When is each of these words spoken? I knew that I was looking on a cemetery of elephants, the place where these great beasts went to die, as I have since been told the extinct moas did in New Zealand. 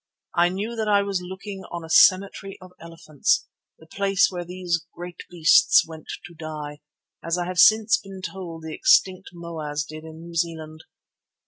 I 0.33 0.49
knew 0.49 0.75
that 0.77 0.87
I 0.87 1.03
was 1.03 1.21
looking 1.21 1.61
on 1.71 1.83
a 1.85 1.89
cemetery 1.91 2.57
of 2.59 2.71
elephants, 2.79 3.45
the 3.77 3.85
place 3.85 4.31
where 4.31 4.43
these 4.43 4.83
great 4.95 5.19
beasts 5.29 5.85
went 5.87 6.07
to 6.25 6.33
die, 6.33 6.79
as 7.23 7.37
I 7.37 7.45
have 7.45 7.59
since 7.59 7.99
been 7.99 8.23
told 8.23 8.63
the 8.63 8.73
extinct 8.73 9.29
moas 9.31 9.85
did 9.85 10.03
in 10.03 10.21
New 10.23 10.33
Zealand. 10.33 10.85